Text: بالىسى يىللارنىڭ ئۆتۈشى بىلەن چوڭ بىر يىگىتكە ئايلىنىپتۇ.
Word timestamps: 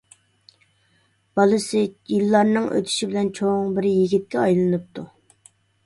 بالىسى 1.41 1.83
يىللارنىڭ 2.15 2.67
ئۆتۈشى 2.73 3.13
بىلەن 3.13 3.33
چوڭ 3.41 3.71
بىر 3.79 3.91
يىگىتكە 3.93 4.45
ئايلىنىپتۇ. 4.47 5.11